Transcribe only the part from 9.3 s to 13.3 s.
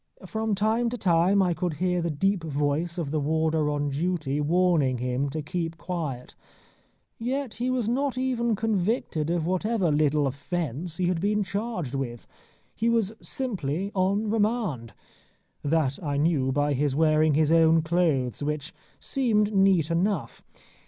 whatever little offence he had been charged with. He was